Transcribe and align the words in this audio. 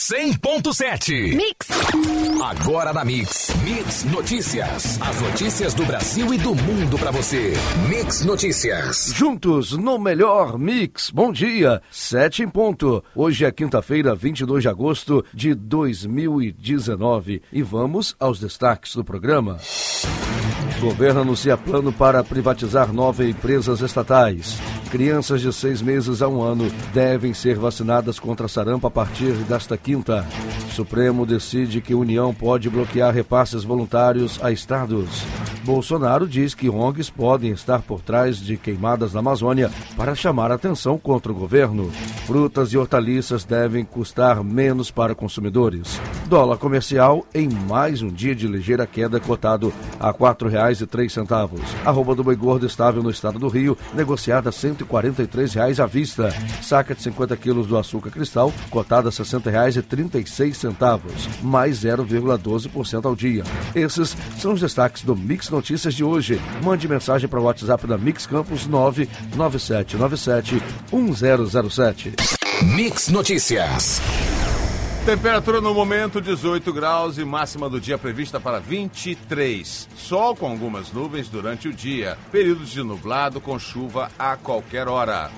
100.7. 0.00 1.36
Mix. 1.36 1.68
Agora 2.42 2.90
na 2.90 3.04
Mix. 3.04 3.54
Mix 3.62 4.04
Notícias. 4.04 4.98
As 4.98 5.20
notícias 5.20 5.74
do 5.74 5.84
Brasil 5.84 6.32
e 6.32 6.38
do 6.38 6.54
mundo 6.54 6.98
para 6.98 7.10
você. 7.10 7.52
Mix 7.86 8.24
Notícias. 8.24 9.12
Juntos 9.14 9.72
no 9.72 9.98
melhor 9.98 10.58
Mix. 10.58 11.10
Bom 11.10 11.30
dia. 11.30 11.82
Sete 11.90 12.42
em 12.42 12.48
ponto. 12.48 13.04
Hoje 13.14 13.44
é 13.44 13.52
quinta-feira, 13.52 14.14
22 14.14 14.62
de 14.62 14.70
agosto 14.70 15.22
de 15.34 15.54
2019. 15.54 17.42
E 17.52 17.62
vamos 17.62 18.16
aos 18.18 18.40
destaques 18.40 18.96
do 18.96 19.04
programa. 19.04 19.58
Governo 20.80 21.20
anuncia 21.20 21.58
plano 21.58 21.92
para 21.92 22.24
privatizar 22.24 22.90
nove 22.90 23.28
empresas 23.28 23.82
estatais. 23.82 24.58
Crianças 24.90 25.40
de 25.40 25.52
seis 25.52 25.80
meses 25.80 26.20
a 26.20 26.26
um 26.26 26.42
ano 26.42 26.68
devem 26.92 27.32
ser 27.32 27.56
vacinadas 27.56 28.18
contra 28.18 28.48
sarampo 28.48 28.88
a 28.88 28.90
partir 28.90 29.32
desta 29.44 29.76
quinta. 29.76 30.26
Supremo 30.72 31.24
decide 31.24 31.80
que 31.80 31.94
União 31.94 32.34
pode 32.34 32.68
bloquear 32.68 33.14
repasses 33.14 33.62
voluntários 33.62 34.42
a 34.42 34.50
estados. 34.50 35.24
Bolsonaro 35.64 36.26
diz 36.26 36.54
que 36.54 36.70
ONGs 36.70 37.10
podem 37.10 37.50
estar 37.50 37.82
por 37.82 38.00
trás 38.00 38.38
de 38.38 38.56
queimadas 38.56 39.12
na 39.12 39.20
Amazônia 39.20 39.70
para 39.96 40.14
chamar 40.14 40.50
atenção 40.50 40.98
contra 40.98 41.30
o 41.30 41.34
governo. 41.34 41.90
Frutas 42.26 42.72
e 42.72 42.78
hortaliças 42.78 43.44
devem 43.44 43.84
custar 43.84 44.42
menos 44.42 44.90
para 44.90 45.14
consumidores. 45.14 46.00
Dólar 46.26 46.56
comercial 46.56 47.26
em 47.34 47.48
mais 47.48 48.02
um 48.02 48.08
dia 48.08 48.34
de 48.34 48.46
ligeira 48.46 48.86
queda 48.86 49.20
cotado 49.20 49.72
a 49.98 50.08
R$ 50.08 50.14
4,03. 50.14 51.60
Arroba 51.84 52.14
do 52.14 52.24
boi 52.24 52.36
gordo 52.36 52.66
estável 52.66 53.02
no 53.02 53.10
estado 53.10 53.38
do 53.38 53.48
Rio, 53.48 53.76
negociada 53.94 54.48
a 54.48 54.52
R$ 54.82 54.88
143,00 54.88 55.82
à 55.82 55.86
vista. 55.86 56.32
Saca 56.62 56.94
de 56.94 57.02
50 57.02 57.36
quilos 57.36 57.66
do 57.66 57.76
açúcar 57.76 58.10
cristal, 58.10 58.52
cotada 58.70 59.08
a 59.08 59.12
R$ 59.12 59.16
60,36, 59.16 61.42
mais 61.42 61.84
0,12% 61.84 63.04
ao 63.04 63.14
dia. 63.14 63.44
Esses 63.74 64.16
são 64.38 64.52
os 64.52 64.60
destaques 64.60 65.02
do 65.02 65.16
Mix 65.16 65.50
Notícias 65.50 65.94
de 65.94 66.04
hoje. 66.04 66.40
Mande 66.62 66.86
mensagem 66.88 67.28
para 67.28 67.40
o 67.40 67.44
WhatsApp 67.44 67.86
da 67.86 67.98
Mix 67.98 68.26
Campus 68.26 68.66
99797 68.66 70.62
1007. 70.92 72.14
Mix 72.62 73.08
Notícias. 73.08 74.00
Temperatura 75.04 75.62
no 75.62 75.72
momento 75.72 76.20
18 76.20 76.72
graus 76.74 77.16
e 77.16 77.24
máxima 77.24 77.70
do 77.70 77.80
dia 77.80 77.96
prevista 77.96 78.38
para 78.38 78.60
23. 78.60 79.88
Sol 79.96 80.36
com 80.36 80.46
algumas 80.46 80.92
nuvens 80.92 81.28
durante 81.28 81.68
o 81.68 81.72
dia. 81.72 82.18
Períodos 82.30 82.68
de 82.68 82.82
nublado 82.82 83.40
com 83.40 83.58
chuva 83.58 84.10
a 84.18 84.36
qualquer 84.36 84.88
hora. 84.88 85.30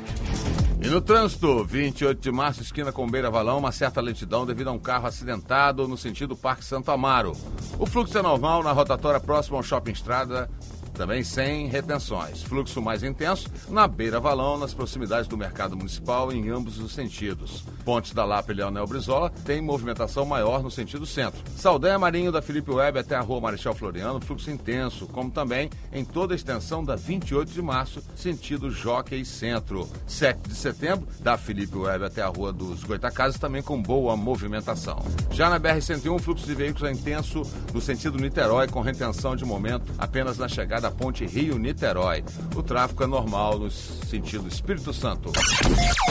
E 0.81 0.89
no 0.89 1.01
trânsito, 1.01 1.65
28 1.65 2.21
de 2.21 2.33
março, 2.33 2.61
esquina 2.61 2.91
com 2.91 3.09
Beira 3.09 3.31
Valão, 3.31 3.59
uma 3.59 3.71
certa 3.71 4.01
lentidão 4.01 4.45
devido 4.45 4.67
a 4.67 4.73
um 4.73 4.81
carro 4.81 5.07
acidentado 5.07 5.87
no 5.87 5.97
sentido 5.97 6.35
Parque 6.35 6.65
Santo 6.65 6.91
Amaro. 6.91 7.37
O 7.79 7.87
fluxo 7.87 8.19
é 8.19 8.23
normal 8.23 8.65
na 8.65 8.73
rotatória 8.73 9.21
próxima 9.21 9.59
ao 9.59 9.63
Shopping 9.63 9.93
Estrada, 9.93 10.51
também 10.93 11.23
sem 11.25 11.67
retenções. 11.67 12.43
Fluxo 12.43 12.81
mais 12.81 13.03
intenso 13.03 13.49
na 13.69 13.87
Beira 13.87 14.21
Valão, 14.21 14.59
nas 14.59 14.75
proximidades 14.75 15.29
do 15.29 15.37
Mercado 15.37 15.77
Municipal, 15.77 16.33
em 16.33 16.49
ambos 16.51 16.79
os 16.79 16.93
sentidos. 16.93 17.65
Pontes 17.85 18.13
da 18.13 18.25
Lapa 18.25 18.53
e 18.53 18.55
Leonel 18.55 18.87
Brizola 18.87 19.31
tem 19.45 19.61
movimentação 19.61 20.25
maior 20.25 20.63
no 20.63 20.71
sentido 20.71 21.07
centro. 21.07 21.41
Saldanha 21.57 21.99
Marinho 21.99 22.33
da 22.33 22.43
Felipe 22.43 22.71
Web 22.71 22.99
até 22.99 23.17
a 23.17 23.21
Rua 23.21 23.41
Marechal 23.41 23.75
Floriano, 23.75 24.21
fluxo 24.21 24.51
intenso, 24.51 25.07
como 25.07 25.31
também 25.31 25.71
em 25.93 26.05
toda 26.05 26.35
a 26.35 26.37
extensão 26.37 26.85
da 26.85 26.97
28 26.97 27.51
de 27.51 27.63
março, 27.63 28.03
sentido 28.15 28.71
Jockey 28.71 29.25
Centro. 29.25 29.89
7 30.07 30.49
de 30.49 30.55
setembro, 30.55 31.07
da 31.21 31.37
Felipe 31.37 31.77
Web 31.77 32.05
até 32.05 32.23
a 32.23 32.29
Rua 32.29 32.53
dos 32.53 32.85
Goitacazes, 32.85 33.39
também 33.39 33.63
com 33.63 33.81
boa 33.81 34.17
movimentação. 34.17 35.03
Já 35.31 35.49
na 35.49 35.59
BR-101, 35.59 36.21
fluxo 36.21 36.47
de 36.47 36.55
veículos 36.55 36.89
é 36.89 36.93
intenso 36.93 37.43
no 37.73 37.81
sentido 37.81 38.19
Niterói, 38.19 38.69
com 38.69 38.81
retenção 38.81 39.35
de 39.35 39.45
momento 39.45 39.93
apenas 39.99 40.39
na 40.39 40.49
chegada 40.49 40.82
da 40.83 40.91
ponte 40.91 41.25
Rio-Niterói. 41.25 42.25
O 42.57 42.63
tráfego 42.63 43.05
é 43.05 43.07
normal 43.07 43.57
no 43.57 43.71
sentido 43.71 44.49
Espírito 44.49 44.93
Santo. 44.93 45.31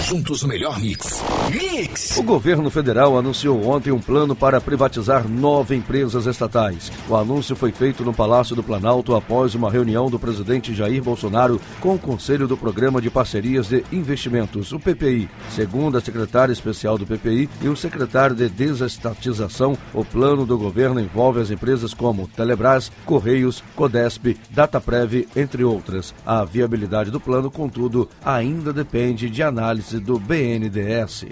Juntos 0.08 0.44
o 0.44 0.48
melhor 0.48 0.80
mix. 0.80 1.22
Mix! 1.52 2.18
O 2.18 2.24
governo 2.24 2.70
federal 2.70 3.18
anunciou 3.18 3.68
ontem 3.68 3.92
um 3.92 4.00
plano 4.00 4.34
para 4.34 4.62
privatizar 4.62 5.28
nove 5.28 5.76
empresas 5.76 6.26
estatais. 6.26 6.90
O 7.10 7.18
anúncio 7.18 7.54
foi 7.54 7.74
feito 7.74 8.06
no 8.06 8.14
Palácio 8.14 8.56
do 8.56 8.64
Planalto 8.64 9.14
após 9.14 9.54
uma 9.54 9.70
reunião 9.70 10.10
do 10.10 10.18
presidente 10.18 10.74
Jair 10.74 11.04
Bolsonaro 11.04 11.60
com 11.82 11.96
o 11.96 12.00
Conselho 12.00 12.48
do 12.48 12.56
Programa 12.56 13.02
de 13.02 13.10
Parcerias 13.10 13.68
de 13.68 13.84
Investimentos, 13.92 14.72
o 14.72 14.80
PPI. 14.80 15.30
Segundo 15.50 15.98
a 15.98 16.02
secretária 16.02 16.54
especial 16.54 16.98
do 16.98 17.06
PPI 17.06 17.50
e 17.62 17.68
o 17.68 17.76
secretário 17.76 18.36
de 18.36 18.48
Desestatização, 18.48 19.78
o 19.94 20.06
plano 20.06 20.46
do 20.46 20.58
governo 20.58 21.02
envolve 21.02 21.42
as 21.42 21.52
empresas 21.52 21.94
como 21.94 22.28
Telebrás, 22.30 22.90
Correios, 23.06 23.62
Codesp, 23.76 24.38
Dataprev, 24.62 25.28
entre 25.36 25.64
outras. 25.64 26.14
A 26.24 26.46
viabilidade 26.46 27.10
do 27.10 27.20
plano, 27.20 27.50
contudo, 27.50 28.08
ainda 28.24 28.72
depende 28.72 29.28
de 29.28 29.42
análise 29.42 30.00
do 30.00 30.20
BNDES. 30.20 31.26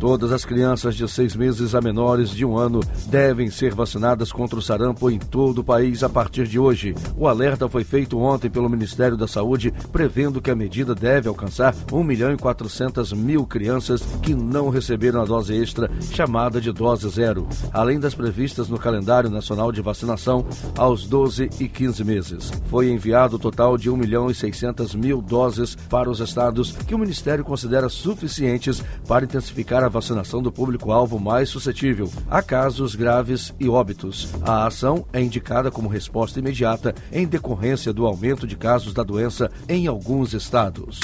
Todas 0.00 0.32
as 0.32 0.46
crianças 0.46 0.96
de 0.96 1.06
seis 1.06 1.36
meses 1.36 1.74
a 1.74 1.80
menores 1.82 2.30
de 2.30 2.42
um 2.42 2.56
ano 2.56 2.80
devem 3.08 3.50
ser 3.50 3.74
vacinadas 3.74 4.32
contra 4.32 4.58
o 4.58 4.62
sarampo 4.62 5.10
em 5.10 5.18
todo 5.18 5.58
o 5.58 5.64
país 5.64 6.02
a 6.02 6.08
partir 6.08 6.48
de 6.48 6.58
hoje. 6.58 6.94
O 7.18 7.28
alerta 7.28 7.68
foi 7.68 7.84
feito 7.84 8.18
ontem 8.18 8.48
pelo 8.48 8.70
Ministério 8.70 9.14
da 9.14 9.28
Saúde, 9.28 9.74
prevendo 9.92 10.40
que 10.40 10.50
a 10.50 10.56
medida 10.56 10.94
deve 10.94 11.28
alcançar 11.28 11.74
1 11.92 12.02
milhão 12.02 12.32
e 12.32 12.38
400 12.38 13.12
mil 13.12 13.44
crianças 13.44 14.00
que 14.22 14.32
não 14.32 14.70
receberam 14.70 15.20
a 15.20 15.26
dose 15.26 15.54
extra, 15.54 15.90
chamada 16.10 16.62
de 16.62 16.72
dose 16.72 17.06
zero, 17.10 17.46
além 17.70 18.00
das 18.00 18.14
previstas 18.14 18.70
no 18.70 18.78
calendário 18.78 19.28
nacional 19.28 19.70
de 19.70 19.82
vacinação 19.82 20.46
aos 20.78 21.06
12 21.06 21.50
e 21.60 21.68
15 21.68 22.04
meses. 22.04 22.50
Foi 22.70 22.90
enviado 22.90 23.36
o 23.36 23.38
total 23.38 23.76
de 23.76 23.90
1 23.90 23.96
milhão 23.98 24.30
e 24.30 24.34
600 24.34 24.94
mil 24.94 25.20
doses 25.20 25.74
para 25.90 26.10
os 26.10 26.20
estados 26.20 26.72
que 26.72 26.94
o 26.94 26.98
Ministério 26.98 27.44
considera 27.44 27.90
suficientes 27.90 28.82
para 29.06 29.26
intensificar 29.26 29.84
a 29.84 29.89
vacinação 29.90 30.42
do 30.42 30.50
público-alvo 30.50 31.18
mais 31.18 31.48
suscetível 31.48 32.10
a 32.30 32.42
casos 32.42 32.94
graves 32.94 33.52
e 33.60 33.68
óbitos. 33.68 34.28
A 34.42 34.66
ação 34.66 35.04
é 35.12 35.20
indicada 35.20 35.70
como 35.70 35.88
resposta 35.88 36.38
imediata 36.38 36.94
em 37.12 37.26
decorrência 37.26 37.92
do 37.92 38.06
aumento 38.06 38.46
de 38.46 38.56
casos 38.56 38.94
da 38.94 39.02
doença 39.02 39.50
em 39.68 39.86
alguns 39.86 40.32
estados. 40.32 41.00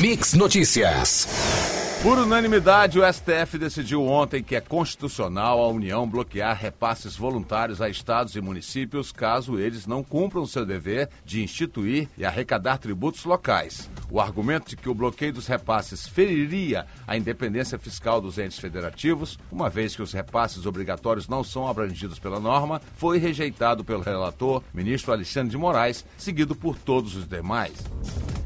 Mix 0.00 0.34
Notícias. 0.34 1.71
Por 2.02 2.18
unanimidade, 2.18 2.98
o 2.98 3.12
STF 3.12 3.56
decidiu 3.56 4.04
ontem 4.04 4.42
que 4.42 4.56
é 4.56 4.60
constitucional 4.60 5.60
a 5.60 5.68
União 5.68 6.08
bloquear 6.08 6.58
repasses 6.58 7.16
voluntários 7.16 7.80
a 7.80 7.88
estados 7.88 8.34
e 8.34 8.40
municípios 8.40 9.12
caso 9.12 9.56
eles 9.56 9.86
não 9.86 10.02
cumpram 10.02 10.44
seu 10.44 10.66
dever 10.66 11.08
de 11.24 11.44
instituir 11.44 12.08
e 12.18 12.24
arrecadar 12.24 12.78
tributos 12.78 13.24
locais. 13.24 13.88
O 14.10 14.20
argumento 14.20 14.70
de 14.70 14.76
que 14.76 14.88
o 14.88 14.94
bloqueio 14.94 15.32
dos 15.32 15.46
repasses 15.46 16.04
feriria 16.04 16.86
a 17.06 17.16
independência 17.16 17.78
fiscal 17.78 18.20
dos 18.20 18.36
entes 18.36 18.58
federativos, 18.58 19.38
uma 19.48 19.70
vez 19.70 19.94
que 19.94 20.02
os 20.02 20.12
repasses 20.12 20.66
obrigatórios 20.66 21.28
não 21.28 21.44
são 21.44 21.68
abrangidos 21.68 22.18
pela 22.18 22.40
norma, 22.40 22.82
foi 22.96 23.18
rejeitado 23.18 23.84
pelo 23.84 24.02
relator, 24.02 24.60
ministro 24.74 25.12
Alexandre 25.12 25.52
de 25.52 25.56
Moraes, 25.56 26.04
seguido 26.18 26.56
por 26.56 26.76
todos 26.76 27.14
os 27.14 27.28
demais. 27.28 27.74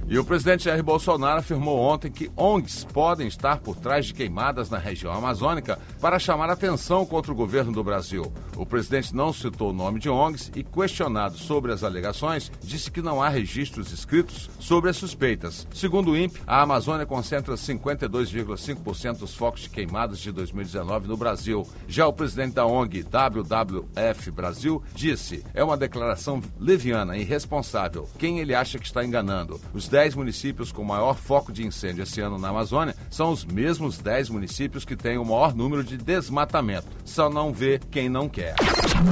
E 0.09 0.21
o 0.21 0.25
presidente 0.25 0.65
Jair 0.65 0.85
Bolsonaro 0.85 1.41
afirmou 1.41 1.81
ontem 1.81 2.13
que 2.13 2.31
ONGs 2.37 2.85
podem 2.85 3.27
estar 3.27 3.59
por 3.59 3.75
trás 3.75 4.07
de 4.07 4.15
queimadas 4.15 4.71
na 4.71 4.79
região 4.79 5.13
amazônica 5.13 5.81
para 6.01 6.21
chamar 6.21 6.49
atenção 6.49 7.05
contra 7.05 7.33
o 7.33 7.35
governo 7.35 7.73
do 7.73 7.83
Brasil. 7.83 8.33
O 8.57 8.65
presidente 8.65 9.13
não 9.13 9.33
citou 9.33 9.71
o 9.71 9.73
nome 9.73 9.99
de 9.99 10.09
ONGs 10.09 10.53
e, 10.55 10.63
questionado 10.63 11.37
sobre 11.37 11.73
as 11.73 11.83
alegações, 11.83 12.53
disse 12.63 12.89
que 12.89 13.03
não 13.03 13.21
há 13.21 13.29
registros 13.29 13.93
escritos 13.93 14.49
sobre 14.61 14.91
as 14.91 14.97
suspeitas. 14.97 15.67
Segundo 15.75 16.13
o 16.13 16.17
INPE, 16.17 16.41
a 16.47 16.63
Amazônia 16.63 17.05
concentra 17.05 17.55
52,5% 17.55 19.19
dos 19.19 19.35
focos 19.35 19.63
de 19.63 19.71
queimadas 19.71 20.21
de 20.21 20.31
2019 20.31 21.09
no 21.09 21.17
Brasil. 21.17 21.67
Já 21.89 22.07
o 22.07 22.13
presidente 22.13 22.55
da 22.55 22.65
ONG 22.65 23.03
WWF 23.03 24.31
Brasil 24.31 24.81
disse: 24.95 25.45
é 25.53 25.65
uma 25.65 25.77
declaração 25.77 26.41
leviana 26.61 27.17
e 27.17 27.23
irresponsável. 27.23 28.09
Quem 28.21 28.39
ele 28.39 28.55
acha 28.55 28.79
que 28.79 28.87
está 28.87 29.05
enganando? 29.05 29.61
Os 29.75 29.96
10 29.97 30.15
municípios 30.15 30.71
com 30.71 30.85
maior 30.85 31.15
foco 31.15 31.51
de 31.51 31.67
incêndio 31.67 32.03
esse 32.03 32.21
ano 32.21 32.37
na 32.37 32.51
Amazônia 32.51 32.95
são 33.09 33.31
os 33.31 33.47
mesmos 33.47 33.97
10 33.97 34.29
municípios 34.29 34.85
que 34.85 34.95
têm 34.95 35.17
o 35.17 35.25
maior 35.25 35.55
número 35.55 35.83
de 35.83 35.97
desmatamento. 35.97 36.87
Só 37.03 37.31
não 37.31 37.51
vê 37.51 37.81
quem 37.91 38.07
não 38.07 38.29
quer. 38.29 38.57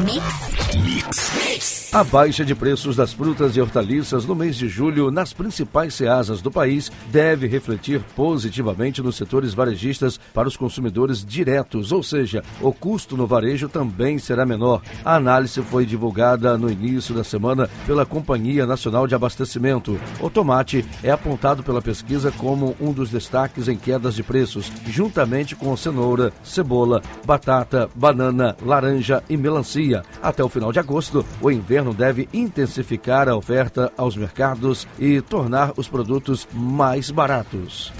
Mix 0.05 0.64
Mix. 0.85 1.91
A 1.95 2.03
baixa 2.03 2.45
de 2.45 2.57
preços 2.57 2.97
das 2.97 3.13
frutas 3.13 3.57
e 3.57 3.61
hortaliças 3.61 4.27
no 4.27 4.35
mês 4.35 4.57
de 4.57 4.69
julho 4.69 5.13
nas 5.13 5.33
principais 5.33 5.95
ceasas 5.95 6.43
do 6.43 6.51
país 6.51 6.91
deve 7.07 7.47
refletir 7.47 8.01
positivamente 8.17 9.01
nos 9.01 9.15
setores 9.15 9.55
varejistas 9.55 10.19
para 10.35 10.49
os 10.49 10.57
consumidores 10.57 11.25
diretos, 11.25 11.93
ou 11.93 12.03
seja, 12.03 12.43
o 12.61 12.73
custo 12.73 13.17
no 13.17 13.29
varejo 13.29 13.69
também 13.69 14.19
será 14.19 14.45
menor. 14.45 14.83
A 15.05 15.15
análise 15.15 15.63
foi 15.63 15.87
divulgada 15.87 16.59
no 16.59 16.69
início 16.69 17.15
da 17.15 17.23
semana 17.23 17.71
pela 17.87 18.05
Companhia 18.05 18.67
Nacional 18.67 19.07
de 19.07 19.15
Abastecimento. 19.15 19.97
O 20.21 20.29
tomate 20.29 20.85
é 21.01 21.13
apontado 21.13 21.63
pela 21.63 21.81
pesquisa 21.81 22.33
como 22.33 22.75
um 22.81 22.93
dos 22.93 23.09
destaques 23.09 23.69
em 23.69 23.77
quedas 23.77 24.17
de 24.17 24.25
preços, 24.25 24.71
juntamente 24.89 25.55
com 25.55 25.77
cenoura, 25.77 26.33
cebola, 26.43 27.01
batata, 27.25 27.89
banana, 27.95 28.57
laranja 28.61 29.23
e 29.31 29.37
melancia. 29.37 30.03
Até 30.21 30.43
o 30.43 30.49
final 30.49 30.73
de 30.75 30.81
agosto, 30.81 31.25
o 31.41 31.51
inverno 31.51 31.95
deve 31.95 32.29
intensificar 32.35 33.29
a 33.29 33.37
oferta 33.37 33.93
aos 33.97 34.17
mercados 34.17 34.89
e 34.99 35.21
tornar 35.21 35.73
os 35.77 35.89
produtos 35.89 36.49
mais 36.53 37.11
baratos. 37.11 37.93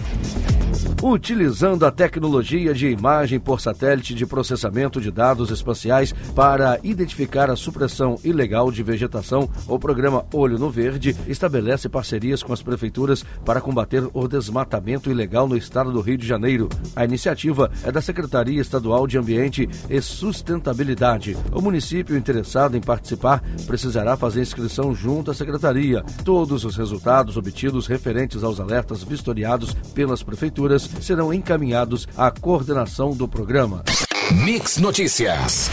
Utilizando 1.07 1.85
a 1.85 1.91
tecnologia 1.91 2.73
de 2.73 2.89
imagem 2.89 3.39
por 3.39 3.61
satélite 3.61 4.15
de 4.15 4.25
processamento 4.25 5.03
de 5.03 5.11
dados 5.11 5.51
espaciais 5.51 6.15
para 6.35 6.81
identificar 6.83 7.51
a 7.51 7.57
supressão 7.57 8.19
ilegal 8.25 8.73
de 8.73 8.83
vegetação, 8.83 9.47
o 9.69 9.79
programa 9.79 10.25
Olho 10.33 10.59
no 10.59 10.71
Verde 10.71 11.15
estabelece 11.29 11.91
parcerias 11.91 12.43
com 12.43 12.55
as 12.55 12.63
prefeituras 12.63 13.23
para 13.45 13.61
combater 13.61 14.09
o 14.15 14.27
desmatamento 14.27 15.11
ilegal 15.11 15.47
no 15.47 15.59
estado 15.59 15.93
do 15.93 16.01
Rio 16.01 16.17
de 16.17 16.27
Janeiro. 16.27 16.71
A 16.97 17.05
iniciativa 17.05 17.71
é 17.83 17.93
da 17.93 18.01
Secretaria 18.01 18.63
Estadual 18.63 19.07
de 19.07 19.19
Ambiente 19.19 19.69
e 19.91 20.01
Sustentabilidade. 20.01 21.37
O 21.53 21.61
município 21.61 22.17
interessado 22.17 22.79
em 22.79 22.81
participar 22.81 23.43
precisará 23.67 24.17
fazer 24.17 24.41
inscrição 24.41 24.95
junto 24.95 25.31
à 25.31 25.35
secretaria. 25.35 26.03
Todos 26.25 26.65
os 26.65 26.77
resultados 26.77 27.37
obtidos 27.37 27.87
referentes 27.87 28.43
aos 28.43 28.59
alertas 28.59 29.03
vistoriados 29.03 29.75
pelas 29.95 30.23
prefeituras 30.23 30.94
serão 31.01 31.33
encaminhados 31.33 32.07
à 32.17 32.31
coordenação 32.31 33.13
do 33.13 33.27
programa. 33.29 33.83
Mix 34.31 34.79
Notícias. 34.79 35.71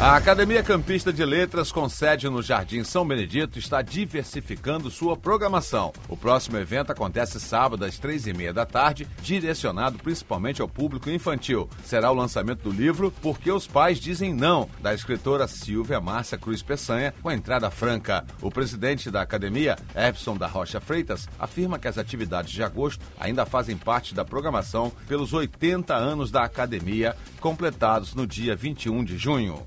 A 0.00 0.14
Academia 0.14 0.62
Campista 0.62 1.12
de 1.12 1.24
Letras, 1.24 1.72
com 1.72 1.88
sede 1.88 2.28
no 2.28 2.40
Jardim 2.40 2.84
São 2.84 3.04
Benedito, 3.04 3.58
está 3.58 3.82
diversificando 3.82 4.92
sua 4.92 5.16
programação. 5.16 5.92
O 6.08 6.16
próximo 6.16 6.56
evento 6.56 6.92
acontece 6.92 7.40
sábado 7.40 7.84
às 7.84 7.98
três 7.98 8.24
e 8.24 8.32
meia 8.32 8.52
da 8.52 8.64
tarde, 8.64 9.08
direcionado 9.20 9.98
principalmente 9.98 10.62
ao 10.62 10.68
público 10.68 11.10
infantil. 11.10 11.68
Será 11.84 12.12
o 12.12 12.14
lançamento 12.14 12.62
do 12.62 12.70
livro 12.70 13.12
Porque 13.20 13.50
os 13.50 13.66
Pais 13.66 13.98
Dizem 13.98 14.32
Não, 14.32 14.70
da 14.80 14.94
escritora 14.94 15.48
Silvia 15.48 16.00
Márcia 16.00 16.38
Cruz 16.38 16.62
Peçanha, 16.62 17.12
com 17.20 17.28
entrada 17.28 17.68
franca. 17.68 18.24
O 18.40 18.52
presidente 18.52 19.10
da 19.10 19.20
academia, 19.20 19.76
Epson 19.96 20.36
da 20.36 20.46
Rocha 20.46 20.80
Freitas, 20.80 21.28
afirma 21.40 21.76
que 21.76 21.88
as 21.88 21.98
atividades 21.98 22.52
de 22.52 22.62
agosto 22.62 23.04
ainda 23.18 23.44
fazem 23.44 23.76
parte 23.76 24.14
da 24.14 24.24
programação 24.24 24.92
pelos 25.08 25.32
80 25.32 25.92
anos 25.92 26.30
da 26.30 26.44
academia, 26.44 27.16
completados 27.40 28.14
no 28.14 28.28
dia 28.28 28.54
21 28.54 29.02
de 29.02 29.18
junho. 29.18 29.66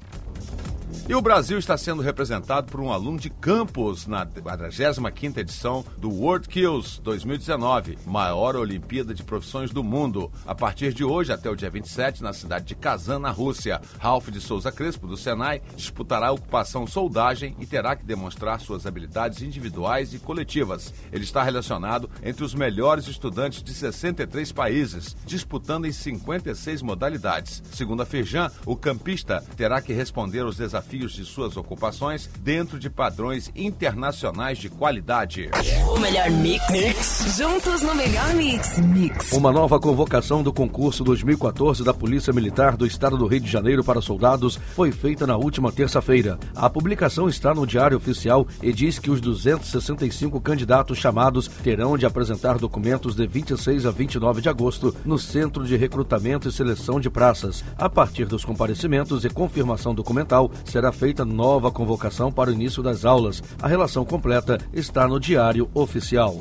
E 1.08 1.16
o 1.16 1.22
Brasil 1.22 1.58
está 1.58 1.78
sendo 1.78 2.02
representado 2.02 2.72
por 2.72 2.80
um 2.80 2.92
aluno 2.92 3.18
de 3.18 3.30
campus 3.30 4.08
na 4.08 4.26
45ª 4.26 5.38
edição 5.38 5.86
do 5.98 6.10
World 6.10 6.48
Kills 6.48 7.02
2019, 7.02 7.98
maior 8.06 8.56
Olimpíada 8.56 9.14
de 9.14 9.24
Profissões 9.24 9.72
do 9.72 9.84
mundo. 9.84 10.32
A 10.46 10.54
partir 10.54 10.94
de 10.94 11.04
hoje 11.04 11.34
até 11.34 11.50
o 11.50 11.56
dia 11.56 11.70
27, 11.70 12.22
na 12.22 12.34
cidade 12.34 12.66
de 12.66 12.76
Kazan, 12.76 13.20
na 13.20 13.32
Rússia, 13.32 13.82
Ralph 14.00 14.30
de 14.30 14.40
Souza 14.40 14.72
Crespo, 14.72 15.08
do 15.08 15.18
Senai, 15.18 15.62
disputará 15.76 16.28
a 16.28 16.32
ocupação 16.32 16.86
soldagem 16.86 17.56
e 17.60 17.66
terá 17.66 17.96
que 17.96 18.06
demonstrar 18.06 18.60
suas 18.60 18.86
habilidades 18.86 19.42
individuais 19.42 20.14
e 20.14 20.20
coletivas. 20.20 20.94
Ele 21.12 21.24
está 21.24 21.42
relacionado 21.44 22.10
entre 22.24 22.44
os 22.44 22.54
melhores 22.54 23.08
estudantes 23.08 23.64
de 23.64 23.74
63 23.74 24.52
países, 24.52 25.16
disputando 25.26 25.86
em 25.86 25.92
56 25.92 26.82
modalidades. 26.82 27.64
Segundo 27.72 28.02
a 28.02 28.06
Firjan, 28.06 28.52
o 28.66 28.76
campista 28.76 29.44
terá 29.56 29.82
que 29.82 29.94
responder 29.94 30.42
aos 30.42 30.58
desafios 30.58 30.81
desafios 30.82 31.14
de 31.14 31.24
suas 31.24 31.56
ocupações 31.56 32.30
dentro 32.40 32.80
de 32.80 32.90
padrões 32.90 33.52
internacionais 33.56 34.58
de 34.58 34.70
qualidade. 34.70 35.50
O 35.88 36.00
melhor 36.00 36.30
mix. 36.32 36.64
mix. 36.70 37.38
Juntos 37.38 37.82
no 37.84 37.94
melhor 37.94 38.34
mix. 38.34 38.78
Mix. 38.80 39.32
Uma 39.32 39.52
nova 39.52 39.80
convocação 39.80 40.42
do 40.42 40.52
concurso 40.52 41.04
2014 41.04 41.84
da 41.84 41.94
Polícia 41.94 42.34
Militar 42.34 42.76
do 42.76 42.86
Estado 42.86 43.18
do 43.18 43.28
Rio 43.28 43.42
de 43.42 43.52
Janeiro 43.52 43.84
para 43.84 44.02
soldados 44.02 44.58
foi 44.76 44.92
feita 44.92 45.28
na 45.28 45.38
última 45.38 45.72
terça-feira. 45.72 46.40
A 46.56 46.70
publicação 46.70 47.30
está 47.30 47.54
no 47.54 47.68
Diário 47.68 47.98
Oficial 47.98 48.48
e 48.62 48.74
diz 48.74 48.98
que 48.98 49.12
os 49.12 49.22
265 49.22 50.42
candidatos 50.42 50.98
chamados 50.98 51.48
terão 51.48 51.98
de 51.98 52.06
apresentar 52.06 52.58
documentos 52.58 53.16
de 53.16 53.28
26 53.28 53.86
a 53.86 53.92
29 53.92 54.42
de 54.42 54.50
agosto 54.50 54.96
no 55.06 55.20
Centro 55.20 55.64
de 55.64 55.76
Recrutamento 55.76 56.48
e 56.48 56.52
Seleção 56.52 57.00
de 57.00 57.10
Praças. 57.10 57.64
A 57.78 57.90
partir 57.90 58.26
dos 58.26 58.44
comparecimentos 58.44 59.24
e 59.24 59.30
confirmação 59.30 59.94
documental, 59.94 60.52
será 60.72 60.92
feita 60.92 61.26
nova 61.26 61.70
convocação 61.70 62.32
para 62.32 62.50
o 62.50 62.54
início 62.54 62.82
das 62.82 63.04
aulas. 63.04 63.44
A 63.62 63.68
relação 63.68 64.06
completa 64.06 64.58
está 64.74 65.08
no 65.08 65.20
Diário 65.20 65.70
Oficial. 65.74 66.36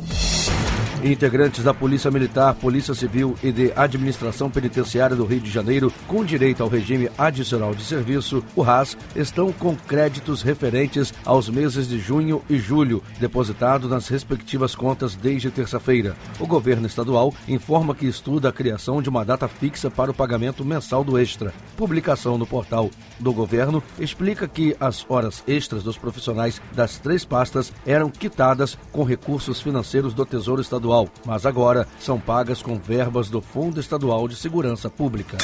Integrantes 1.02 1.64
da 1.64 1.73
Polícia 1.73 2.11
Militar, 2.11 2.55
Polícia 2.56 2.93
Civil 2.93 3.35
e 3.43 3.50
de 3.50 3.73
Administração 3.75 4.50
Penitenciária 4.50 5.17
do 5.17 5.25
Rio 5.25 5.41
de 5.41 5.50
Janeiro, 5.50 5.91
com 6.06 6.23
direito 6.23 6.62
ao 6.62 6.69
regime 6.69 7.11
adicional 7.17 7.75
de 7.75 7.82
serviço, 7.82 8.44
o 8.55 8.61
RAS, 8.61 8.99
estão 9.17 9.50
com 9.50 9.75
créditos 9.75 10.43
referentes 10.43 11.14
aos 11.25 11.49
meses 11.49 11.88
de 11.88 11.99
junho 11.99 12.43
e 12.50 12.58
julho, 12.58 13.02
depositados 13.19 13.88
nas 13.88 14.08
respectivas 14.08 14.75
contas 14.75 15.14
desde 15.14 15.50
terça-feira. 15.50 16.14
O 16.38 16.47
governo 16.47 16.87
estadual 16.87 17.32
informa 17.49 17.94
que 17.94 18.06
estuda 18.06 18.50
a 18.50 18.52
criação 18.52 19.00
de 19.00 19.08
uma 19.08 19.25
data 19.25 19.49
fixa 19.49 19.91
para 19.91 20.11
o 20.11 20.14
pagamento 20.14 20.67
mensal 20.67 21.02
do 21.02 21.19
extra. 21.19 21.55
Publicação 21.79 22.37
no 22.37 22.47
portal 22.47 22.91
do 23.19 23.32
governo 23.32 23.82
explica 23.99 24.47
que 24.47 24.76
as 24.79 25.06
horas 25.08 25.43
extras 25.49 25.82
dos 25.82 25.97
profissionais 25.97 26.61
das 26.75 26.99
três 26.99 27.25
pastas 27.25 27.73
eram 27.87 28.11
quitadas 28.11 28.76
com 28.93 29.02
recursos 29.02 29.62
financeiros 29.62 30.12
do 30.12 30.26
Tesouro 30.26 30.61
Estadual 30.61 30.89
estadual, 30.90 31.08
mas 31.25 31.46
agora 31.46 31.87
são 32.00 32.19
pagas 32.19 32.60
com 32.60 32.76
verbas 32.76 33.28
do 33.28 33.40
Fundo 33.40 33.78
Estadual 33.81 34.26
de 34.26 34.34
Segurança 34.34 34.90
Pública. 34.90 35.38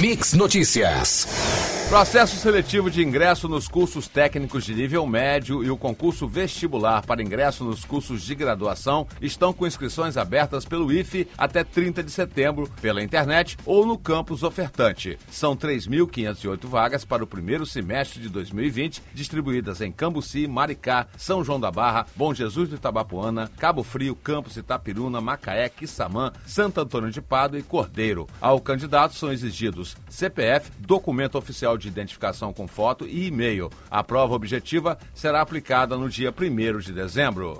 Mix 0.00 0.32
Notícias. 0.32 1.73
Processo 1.94 2.34
seletivo 2.34 2.90
de 2.90 3.04
ingresso 3.04 3.48
nos 3.48 3.68
cursos 3.68 4.08
técnicos 4.08 4.64
de 4.64 4.74
nível 4.74 5.06
médio 5.06 5.62
e 5.62 5.70
o 5.70 5.76
concurso 5.76 6.26
vestibular 6.26 7.06
para 7.06 7.22
ingresso 7.22 7.62
nos 7.62 7.84
cursos 7.84 8.24
de 8.24 8.34
graduação 8.34 9.06
estão 9.22 9.52
com 9.52 9.64
inscrições 9.64 10.16
abertas 10.16 10.64
pelo 10.64 10.92
IFE 10.92 11.28
até 11.38 11.62
30 11.62 12.02
de 12.02 12.10
setembro, 12.10 12.68
pela 12.82 13.00
internet 13.00 13.56
ou 13.64 13.86
no 13.86 13.96
campus 13.96 14.42
ofertante. 14.42 15.16
São 15.30 15.56
3.508 15.56 16.66
vagas 16.66 17.04
para 17.04 17.22
o 17.22 17.28
primeiro 17.28 17.64
semestre 17.64 18.20
de 18.20 18.28
2020, 18.28 19.00
distribuídas 19.14 19.80
em 19.80 19.92
Cambuci, 19.92 20.48
Maricá, 20.48 21.06
São 21.16 21.44
João 21.44 21.60
da 21.60 21.70
Barra, 21.70 22.06
Bom 22.16 22.34
Jesus 22.34 22.68
do 22.68 22.74
Itabapuana, 22.74 23.48
Cabo 23.56 23.84
Frio, 23.84 24.16
Campos 24.16 24.56
Itapiruna, 24.56 25.20
Macaé, 25.20 25.68
Quissamã, 25.68 26.32
Santo 26.44 26.80
Antônio 26.80 27.12
de 27.12 27.22
Pado 27.22 27.56
e 27.56 27.62
Cordeiro. 27.62 28.26
Ao 28.40 28.60
candidato 28.60 29.14
são 29.14 29.30
exigidos 29.30 29.96
CPF, 30.10 30.72
documento 30.80 31.38
oficial 31.38 31.78
de 31.84 31.88
identificação 31.88 32.52
com 32.52 32.66
foto 32.66 33.06
e 33.06 33.26
e-mail. 33.26 33.70
A 33.90 34.02
prova 34.02 34.34
objetiva 34.34 34.98
será 35.14 35.40
aplicada 35.40 35.96
no 35.96 36.08
dia 36.08 36.32
1 36.32 36.78
de 36.78 36.92
dezembro. 36.92 37.58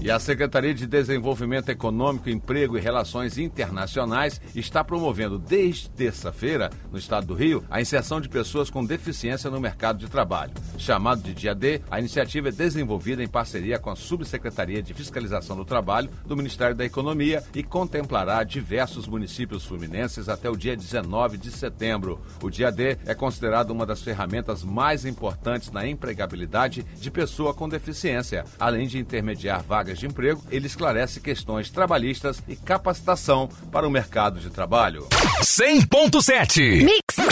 E 0.00 0.12
a 0.12 0.20
Secretaria 0.20 0.72
de 0.72 0.86
Desenvolvimento 0.86 1.70
Econômico, 1.70 2.30
Emprego 2.30 2.78
e 2.78 2.80
Relações 2.80 3.36
Internacionais 3.36 4.40
está 4.54 4.84
promovendo 4.84 5.40
desde 5.40 5.90
terça-feira, 5.90 6.70
no 6.92 6.98
estado 6.98 7.26
do 7.26 7.34
Rio, 7.34 7.64
a 7.68 7.80
inserção 7.80 8.20
de 8.20 8.28
pessoas 8.28 8.70
com 8.70 8.84
deficiência 8.84 9.50
no 9.50 9.60
mercado 9.60 9.98
de 9.98 10.08
trabalho. 10.08 10.52
Chamado 10.78 11.20
de 11.20 11.34
Dia 11.34 11.52
D, 11.52 11.80
a 11.90 11.98
iniciativa 11.98 12.48
é 12.48 12.52
desenvolvida 12.52 13.24
em 13.24 13.28
parceria 13.28 13.76
com 13.76 13.90
a 13.90 13.96
Subsecretaria 13.96 14.80
de 14.80 14.94
Fiscalização 14.94 15.56
do 15.56 15.64
Trabalho 15.64 16.08
do 16.24 16.36
Ministério 16.36 16.76
da 16.76 16.84
Economia 16.84 17.42
e 17.52 17.64
contemplará 17.64 18.44
diversos 18.44 19.08
municípios 19.08 19.64
fluminenses 19.64 20.28
até 20.28 20.48
o 20.48 20.56
dia 20.56 20.76
19 20.76 21.36
de 21.36 21.50
setembro. 21.50 22.20
O 22.40 22.50
Dia 22.50 22.70
D 22.70 22.96
é 23.04 23.14
considerado 23.16 23.72
uma 23.72 23.84
das 23.84 24.00
ferramentas 24.00 24.62
mais 24.62 25.04
importantes 25.04 25.72
na 25.72 25.88
empregabilidade 25.88 26.84
de 26.84 27.10
pessoa 27.10 27.52
com 27.52 27.68
deficiência, 27.68 28.44
além 28.60 28.86
de 28.86 28.96
intermediar 28.96 29.60
vagas 29.64 29.87
vagas 29.88 29.98
de 29.98 30.06
emprego, 30.06 30.42
ele 30.50 30.66
esclarece 30.66 31.20
questões 31.20 31.70
trabalhistas 31.70 32.42
e 32.46 32.54
capacitação 32.54 33.48
para 33.72 33.86
o 33.86 33.90
mercado 33.90 34.38
de 34.38 34.50
trabalho. 34.50 35.06
100.7 35.40 36.84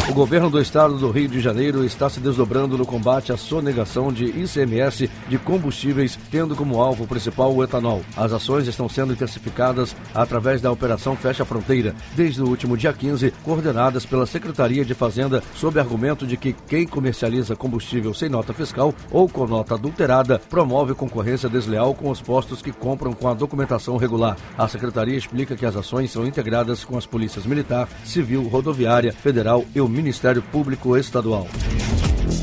O 0.09 0.15
governo 0.15 0.49
do 0.49 0.61
estado 0.61 0.97
do 0.97 1.11
Rio 1.11 1.29
de 1.29 1.41
Janeiro 1.41 1.85
está 1.85 2.09
se 2.09 2.21
desdobrando 2.21 2.79
no 2.79 2.87
combate 2.87 3.33
à 3.33 3.37
sonegação 3.37 4.13
de 4.13 4.27
ICMS 4.27 5.11
de 5.29 5.37
combustíveis, 5.37 6.17
tendo 6.31 6.55
como 6.55 6.81
alvo 6.81 7.09
principal 7.09 7.53
o 7.53 7.63
etanol. 7.63 8.03
As 8.17 8.33
ações 8.33 8.69
estão 8.69 8.89
sendo 8.89 9.13
intensificadas 9.13 9.97
através 10.15 10.61
da 10.61 10.71
Operação 10.71 11.17
Fecha 11.17 11.45
Fronteira, 11.45 11.93
desde 12.15 12.41
o 12.41 12.47
último 12.47 12.77
dia 12.77 12.93
15, 12.93 13.33
coordenadas 13.43 14.07
pela 14.07 14.27
Secretaria 14.27 14.85
de 14.85 14.95
Fazenda, 14.95 15.43
sob 15.57 15.81
argumento 15.81 16.25
de 16.25 16.37
que 16.37 16.55
quem 16.69 16.87
comercializa 16.87 17.57
combustível 17.57 18.15
sem 18.15 18.29
nota 18.29 18.55
fiscal 18.55 18.95
ou 19.11 19.29
com 19.29 19.45
nota 19.45 19.75
adulterada 19.75 20.39
promove 20.49 20.95
concorrência 20.95 21.49
desleal 21.49 21.95
com 21.95 22.11
os 22.11 22.21
postos 22.21 22.63
que 22.63 22.71
compram 22.71 23.13
com 23.13 23.27
a 23.27 23.35
documentação 23.35 23.97
regular. 23.97 24.37
A 24.57 24.69
Secretaria 24.69 25.19
explica 25.19 25.57
que 25.57 25.67
as 25.67 25.75
ações 25.75 26.13
são 26.13 26.25
integradas 26.25 26.85
com 26.85 26.97
as 26.97 27.05
polícias 27.05 27.45
militar, 27.45 27.89
civil, 28.05 28.45
rodoviária, 28.45 29.13
federal 29.13 29.65
e 29.75 29.81
o 29.81 29.96
Ministério 29.97 30.43
Público 30.43 30.95
Estadual. 30.95 31.47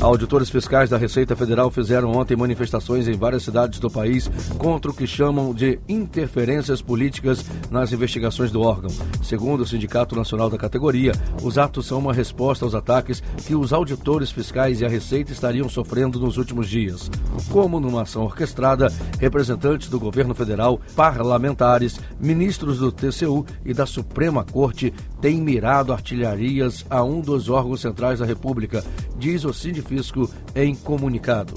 Auditores 0.00 0.50
fiscais 0.50 0.90
da 0.90 0.98
Receita 0.98 1.36
Federal 1.36 1.70
fizeram 1.70 2.12
ontem 2.12 2.36
manifestações 2.36 3.06
em 3.06 3.16
várias 3.16 3.44
cidades 3.44 3.78
do 3.78 3.88
país 3.88 4.28
contra 4.58 4.90
o 4.90 4.94
que 4.94 5.06
chamam 5.06 5.54
de 5.54 5.78
interferências 5.88 6.82
políticas 6.82 7.44
nas 7.70 7.92
investigações 7.92 8.50
do 8.50 8.60
órgão. 8.60 8.90
Segundo 9.22 9.60
o 9.60 9.66
Sindicato 9.66 10.16
Nacional 10.16 10.50
da 10.50 10.58
categoria, 10.58 11.12
os 11.42 11.56
atos 11.56 11.86
são 11.86 11.98
uma 12.00 12.12
resposta 12.12 12.64
aos 12.64 12.74
ataques 12.74 13.22
que 13.46 13.54
os 13.54 13.72
auditores 13.72 14.30
fiscais 14.30 14.80
e 14.80 14.84
a 14.84 14.88
Receita 14.88 15.32
estariam 15.32 15.68
sofrendo 15.68 16.18
nos 16.18 16.36
últimos 16.36 16.68
dias. 16.68 17.10
Como 17.50 17.78
numa 17.78 18.02
ação 18.02 18.24
orquestrada, 18.24 18.92
representantes 19.20 19.88
do 19.88 20.00
governo 20.00 20.34
federal, 20.34 20.80
parlamentares, 20.96 22.00
ministros 22.18 22.78
do 22.78 22.90
TCU 22.90 23.46
e 23.64 23.72
da 23.72 23.86
Suprema 23.86 24.44
Corte 24.44 24.92
têm 25.24 25.40
mirado 25.40 25.90
artilharias 25.90 26.84
a 26.90 27.02
um 27.02 27.22
dos 27.22 27.48
órgãos 27.48 27.80
centrais 27.80 28.18
da 28.18 28.26
República, 28.26 28.84
diz 29.16 29.42
o 29.46 29.54
Sindifisco 29.54 30.30
em 30.54 30.74
comunicado. 30.74 31.54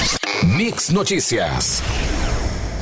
Mix 0.55 0.87
Notícias. 0.87 1.83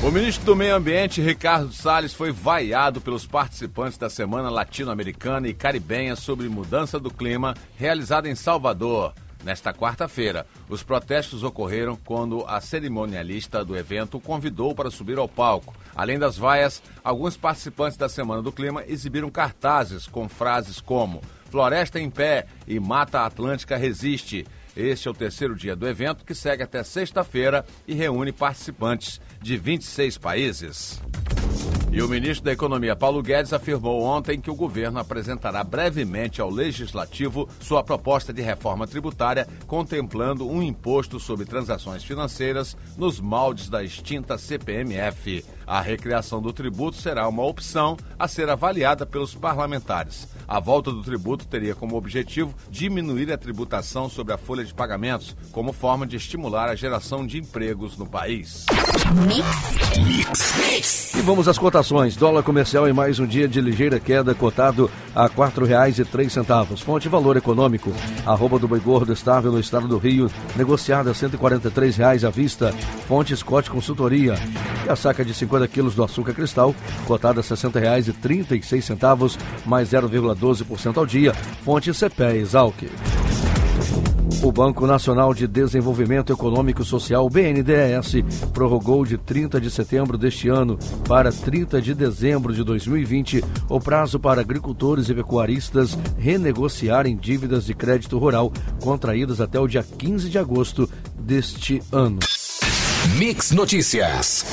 O 0.03 0.11
ministro 0.11 0.45
do 0.45 0.55
Meio 0.55 0.75
Ambiente, 0.75 1.23
Ricardo 1.23 1.73
Salles, 1.73 2.13
foi 2.13 2.31
vaiado 2.31 3.01
pelos 3.01 3.25
participantes 3.25 3.97
da 3.97 4.11
Semana 4.11 4.47
Latino-Americana 4.47 5.47
e 5.47 5.55
Caribenha 5.55 6.15
sobre 6.15 6.47
Mudança 6.47 6.99
do 6.99 7.09
Clima, 7.09 7.55
realizada 7.75 8.29
em 8.29 8.35
Salvador. 8.35 9.11
Nesta 9.43 9.73
quarta-feira, 9.73 10.45
os 10.67 10.81
protestos 10.81 11.43
ocorreram 11.43 11.95
quando 11.95 12.43
a 12.47 12.59
cerimonialista 12.59 13.63
do 13.63 13.75
evento 13.77 14.19
convidou 14.19 14.73
para 14.73 14.89
subir 14.89 15.17
ao 15.17 15.29
palco. 15.29 15.75
Além 15.95 16.17
das 16.17 16.37
vaias, 16.37 16.81
alguns 17.03 17.37
participantes 17.37 17.97
da 17.97 18.09
Semana 18.09 18.41
do 18.41 18.51
Clima 18.51 18.83
exibiram 18.87 19.29
cartazes 19.29 20.07
com 20.07 20.27
frases 20.27 20.81
como 20.81 21.21
Floresta 21.49 21.99
em 21.99 22.09
pé 22.09 22.47
e 22.67 22.79
Mata 22.79 23.21
Atlântica 23.21 23.77
resiste. 23.77 24.45
Este 24.75 25.07
é 25.07 25.11
o 25.11 25.13
terceiro 25.13 25.55
dia 25.55 25.75
do 25.75 25.87
evento, 25.87 26.25
que 26.25 26.35
segue 26.35 26.63
até 26.63 26.83
sexta-feira 26.83 27.65
e 27.87 27.93
reúne 27.93 28.31
participantes 28.31 29.21
de 29.41 29.55
26 29.55 30.17
países. 30.17 31.01
E 31.91 32.01
o 32.01 32.09
ministro 32.09 32.43
da 32.43 32.51
Economia, 32.51 32.95
Paulo 32.95 33.23
Guedes, 33.23 33.53
afirmou 33.53 34.01
ontem 34.01 34.39
que 34.39 34.51
o 34.51 34.55
governo 34.55 34.99
apresentará 34.99 35.63
brevemente 35.63 36.41
ao 36.41 36.49
Legislativo 36.49 37.47
sua 37.59 37.83
proposta 37.83 38.33
de 38.33 38.41
reforma 38.41 38.85
tributária, 38.85 39.47
contemplando 39.65 40.49
um 40.49 40.61
imposto 40.61 41.19
sobre 41.19 41.45
transações 41.45 42.03
financeiras 42.03 42.75
nos 42.97 43.21
moldes 43.21 43.69
da 43.69 43.81
extinta 43.81 44.37
CPMF. 44.37 45.45
A 45.67 45.81
recriação 45.81 46.41
do 46.41 46.53
tributo 46.53 46.97
será 46.97 47.27
uma 47.27 47.43
opção 47.43 47.97
a 48.17 48.27
ser 48.27 48.49
avaliada 48.49 49.05
pelos 49.05 49.33
parlamentares. 49.33 50.27
A 50.47 50.59
volta 50.59 50.91
do 50.91 51.01
tributo 51.01 51.47
teria 51.47 51.73
como 51.73 51.95
objetivo 51.95 52.53
diminuir 52.69 53.31
a 53.31 53.37
tributação 53.37 54.07
sobre 54.07 54.33
a 54.33 54.37
folha 54.37 54.63
de 54.63 54.73
pagamentos, 54.73 55.35
como 55.51 55.73
forma 55.73 56.05
de 56.05 56.17
estimular 56.17 56.69
a 56.69 56.75
geração 56.75 57.25
de 57.25 57.39
empregos 57.39 57.97
no 57.97 58.05
país. 58.05 58.65
E 61.15 61.21
vamos 61.21 61.47
às 61.47 61.57
cotações. 61.57 62.15
Dólar 62.15 62.43
comercial 62.43 62.87
em 62.87 62.93
mais 62.93 63.19
um 63.19 63.25
dia 63.25 63.47
de 63.47 63.59
ligeira 63.59 63.99
queda, 63.99 64.35
cotado 64.35 64.89
a 65.15 65.23
R$ 65.23 65.29
4,03. 65.29 66.77
Fonte 66.83 67.09
Valor 67.09 67.37
Econômico. 67.37 67.91
Arroba 68.25 68.59
do 68.59 68.67
Boi 68.67 68.79
Gordo 68.79 69.13
estável 69.13 69.51
no 69.51 69.59
estado 69.59 69.87
do 69.87 69.97
Rio, 69.97 70.29
negociada 70.55 71.11
a 71.11 71.13
143 71.13 71.97
reais 71.97 72.23
à 72.23 72.29
vista. 72.29 72.71
Fonte 73.07 73.35
Scott 73.35 73.69
Consultoria. 73.69 74.35
E 74.85 74.89
a 74.89 74.95
saca 74.95 75.25
de 75.25 75.33
50 75.33 75.67
quilos 75.67 75.95
do 75.95 76.03
açúcar 76.03 76.33
cristal, 76.33 76.75
cotada 77.07 77.41
a 77.41 77.43
R$ 77.43 77.49
60,36, 77.49 79.37
mais 79.65 79.89
0,12% 79.89 80.97
ao 80.97 81.05
dia. 81.05 81.33
Fonte 81.63 81.91
CPE 81.91 82.37
Exalc. 82.37 82.83
O 84.43 84.51
Banco 84.51 84.85
Nacional 84.85 85.33
de 85.33 85.47
Desenvolvimento 85.47 86.31
Econômico 86.31 86.83
e 86.83 86.85
Social, 86.85 87.27
BNDES, 87.27 88.49
prorrogou 88.53 89.03
de 89.03 89.17
30 89.17 89.59
de 89.59 89.71
setembro 89.71 90.19
deste 90.19 90.49
ano 90.49 90.77
para 91.07 91.31
30 91.31 91.81
de 91.81 91.95
dezembro 91.95 92.53
de 92.53 92.63
2020 92.63 93.43
o 93.67 93.79
prazo 93.79 94.19
para 94.19 94.41
agricultores 94.41 95.09
e 95.09 95.15
pecuaristas 95.15 95.97
renegociarem 96.17 97.15
dívidas 97.15 97.65
de 97.65 97.73
crédito 97.73 98.19
rural 98.19 98.53
contraídas 98.83 99.41
até 99.41 99.59
o 99.59 99.67
dia 99.67 99.81
15 99.81 100.29
de 100.29 100.37
agosto 100.37 100.87
deste 101.17 101.81
ano. 101.91 102.19
Mix 103.17 103.51
Notícias. 103.51 104.43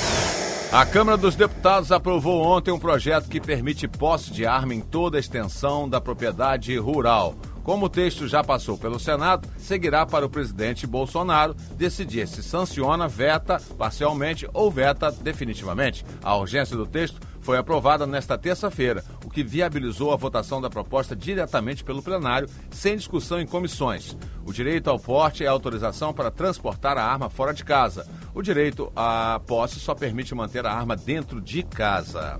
A 0.70 0.86
Câmara 0.86 1.18
dos 1.18 1.34
Deputados 1.34 1.90
aprovou 1.90 2.42
ontem 2.42 2.70
um 2.70 2.78
projeto 2.78 3.28
que 3.28 3.40
permite 3.40 3.88
posse 3.88 4.32
de 4.32 4.46
arma 4.46 4.72
em 4.72 4.80
toda 4.80 5.16
a 5.16 5.20
extensão 5.20 5.88
da 5.88 6.00
propriedade 6.00 6.76
rural. 6.78 7.34
Como 7.64 7.86
o 7.86 7.88
texto 7.88 8.28
já 8.28 8.42
passou 8.44 8.78
pelo 8.78 9.00
Senado, 9.00 9.48
seguirá 9.58 10.06
para 10.06 10.24
o 10.24 10.30
presidente 10.30 10.86
Bolsonaro 10.86 11.54
decidir 11.76 12.28
se 12.28 12.40
sanciona, 12.40 13.08
veta 13.08 13.60
parcialmente 13.76 14.48
ou 14.54 14.70
veta 14.70 15.10
definitivamente. 15.10 16.04
A 16.22 16.36
urgência 16.36 16.76
do 16.76 16.86
texto 16.86 17.20
foi 17.40 17.58
aprovada 17.58 18.06
nesta 18.06 18.38
terça-feira, 18.38 19.04
o 19.24 19.30
que 19.30 19.42
viabilizou 19.42 20.12
a 20.12 20.16
votação 20.16 20.60
da 20.60 20.70
proposta 20.70 21.14
diretamente 21.16 21.82
pelo 21.82 22.02
plenário, 22.02 22.48
sem 22.70 22.96
discussão 22.96 23.40
em 23.40 23.46
comissões. 23.46 24.16
O 24.52 24.54
direito 24.54 24.90
ao 24.90 24.98
porte 24.98 25.42
é 25.42 25.46
autorização 25.46 26.12
para 26.12 26.30
transportar 26.30 26.98
a 26.98 27.02
arma 27.02 27.30
fora 27.30 27.54
de 27.54 27.64
casa. 27.64 28.06
O 28.34 28.42
direito 28.42 28.92
à 28.94 29.40
posse 29.46 29.80
só 29.80 29.94
permite 29.94 30.34
manter 30.34 30.66
a 30.66 30.70
arma 30.74 30.94
dentro 30.94 31.40
de 31.40 31.62
casa. 31.62 32.38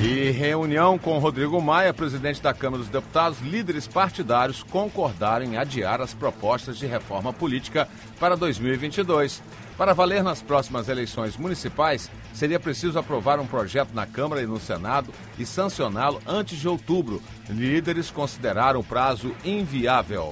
E 0.00 0.30
reunião 0.30 0.96
com 0.96 1.18
Rodrigo 1.18 1.60
Maia, 1.60 1.92
presidente 1.92 2.40
da 2.40 2.54
Câmara 2.54 2.84
dos 2.84 2.92
Deputados, 2.92 3.40
líderes 3.40 3.88
partidários 3.88 4.62
concordaram 4.62 5.44
em 5.44 5.56
adiar 5.56 6.00
as 6.00 6.14
propostas 6.14 6.78
de 6.78 6.86
reforma 6.86 7.32
política 7.32 7.88
para 8.20 8.36
2022. 8.36 9.42
Para 9.78 9.94
valer 9.94 10.24
nas 10.24 10.42
próximas 10.42 10.88
eleições 10.88 11.36
municipais, 11.36 12.10
seria 12.32 12.58
preciso 12.58 12.98
aprovar 12.98 13.38
um 13.38 13.46
projeto 13.46 13.90
na 13.92 14.06
Câmara 14.06 14.42
e 14.42 14.46
no 14.46 14.58
Senado 14.58 15.12
e 15.38 15.46
sancioná-lo 15.46 16.20
antes 16.26 16.58
de 16.58 16.68
outubro. 16.68 17.22
Líderes 17.48 18.10
consideraram 18.10 18.80
o 18.80 18.84
prazo 18.84 19.32
inviável. 19.44 20.30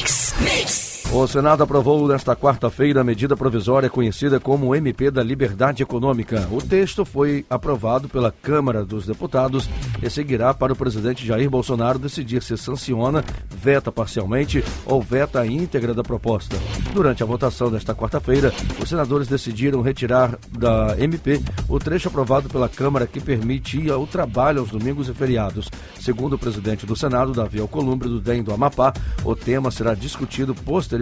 Mix, 0.00 0.32
mix. 0.40 0.89
O 1.12 1.26
Senado 1.26 1.64
aprovou 1.64 2.06
nesta 2.06 2.36
quarta-feira 2.36 3.00
a 3.00 3.04
medida 3.04 3.36
provisória 3.36 3.90
conhecida 3.90 4.38
como 4.38 4.76
MP 4.76 5.10
da 5.10 5.24
Liberdade 5.24 5.82
Econômica. 5.82 6.46
O 6.52 6.62
texto 6.62 7.04
foi 7.04 7.44
aprovado 7.50 8.08
pela 8.08 8.30
Câmara 8.30 8.84
dos 8.84 9.06
Deputados 9.06 9.68
e 10.00 10.08
seguirá 10.08 10.54
para 10.54 10.72
o 10.72 10.76
presidente 10.76 11.26
Jair 11.26 11.50
Bolsonaro 11.50 11.98
decidir 11.98 12.44
se 12.44 12.56
sanciona, 12.56 13.24
veta 13.50 13.90
parcialmente 13.90 14.62
ou 14.86 15.02
veta 15.02 15.40
a 15.40 15.46
íntegra 15.46 15.92
da 15.92 16.04
proposta. 16.04 16.56
Durante 16.94 17.24
a 17.24 17.26
votação 17.26 17.72
desta 17.72 17.92
quarta-feira, 17.92 18.52
os 18.80 18.88
senadores 18.88 19.26
decidiram 19.26 19.82
retirar 19.82 20.38
da 20.56 20.94
MP 20.96 21.42
o 21.68 21.80
trecho 21.80 22.06
aprovado 22.06 22.48
pela 22.48 22.68
Câmara 22.68 23.08
que 23.08 23.20
permitia 23.20 23.98
o 23.98 24.06
trabalho 24.06 24.60
aos 24.60 24.70
domingos 24.70 25.08
e 25.08 25.12
feriados. 25.12 25.68
Segundo 25.98 26.34
o 26.34 26.38
presidente 26.38 26.86
do 26.86 26.94
Senado, 26.94 27.32
Davi 27.32 27.60
Alcolumbre, 27.60 28.08
do 28.08 28.20
DEM 28.20 28.44
do 28.44 28.54
Amapá, 28.54 28.92
o 29.24 29.34
tema 29.34 29.72
será 29.72 29.92
discutido 29.92 30.54
posteriormente 30.54 30.99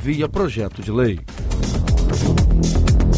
via 0.00 0.28
projeto 0.28 0.80
de 0.80 0.92
lei. 0.92 1.18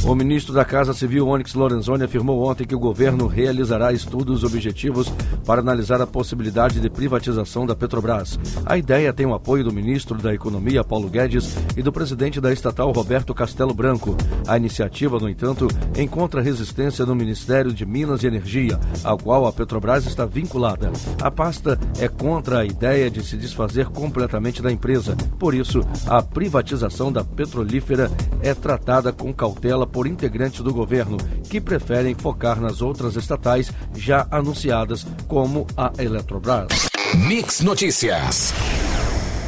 O 0.03 0.15
ministro 0.15 0.55
da 0.55 0.65
Casa 0.65 0.95
Civil, 0.95 1.29
Onyx 1.29 1.53
Lorenzoni, 1.53 2.05
afirmou 2.05 2.43
ontem 2.43 2.67
que 2.67 2.75
o 2.75 2.79
governo 2.79 3.27
realizará 3.27 3.93
estudos 3.93 4.43
objetivos 4.43 5.13
para 5.45 5.61
analisar 5.61 6.01
a 6.01 6.07
possibilidade 6.07 6.81
de 6.81 6.89
privatização 6.89 7.67
da 7.67 7.77
Petrobras. 7.77 8.39
A 8.65 8.79
ideia 8.79 9.13
tem 9.13 9.27
o 9.27 9.35
apoio 9.35 9.63
do 9.63 9.73
ministro 9.73 10.17
da 10.17 10.33
Economia, 10.33 10.83
Paulo 10.83 11.09
Guedes, 11.09 11.55
e 11.77 11.83
do 11.83 11.93
presidente 11.93 12.41
da 12.41 12.51
estatal, 12.51 12.91
Roberto 12.93 13.35
Castelo 13.35 13.75
Branco. 13.75 14.17
A 14.49 14.57
iniciativa, 14.57 15.19
no 15.19 15.29
entanto, 15.29 15.69
encontra 15.97 16.41
resistência 16.41 17.05
no 17.05 17.15
Ministério 17.15 17.73
de 17.73 17.85
Minas 17.85 18.23
e 18.23 18.27
Energia, 18.27 18.81
ao 19.05 19.19
qual 19.19 19.47
a 19.47 19.53
Petrobras 19.53 20.07
está 20.07 20.25
vinculada. 20.25 20.91
A 21.21 21.31
pasta 21.31 21.79
é 21.99 22.09
contra 22.09 22.61
a 22.61 22.65
ideia 22.65 23.11
de 23.11 23.23
se 23.23 23.37
desfazer 23.37 23.87
completamente 23.89 24.63
da 24.63 24.73
empresa. 24.73 25.15
Por 25.39 25.55
isso, 25.55 25.83
a 26.07 26.23
privatização 26.23 27.13
da 27.13 27.23
petrolífera 27.23 28.11
é 28.41 28.55
tratada 28.55 29.13
com 29.13 29.33
cautela 29.33 29.90
por 29.91 30.07
integrantes 30.07 30.61
do 30.61 30.73
governo, 30.73 31.17
que 31.49 31.61
preferem 31.61 32.15
focar 32.15 32.61
nas 32.61 32.81
outras 32.81 33.17
estatais 33.17 33.73
já 33.95 34.27
anunciadas, 34.31 35.07
como 35.27 35.67
a 35.77 35.93
Eletrobras. 35.99 36.91
Mix 37.27 37.61
Notícias. 37.61 38.55